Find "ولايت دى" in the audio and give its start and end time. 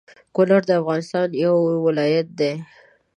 1.85-2.53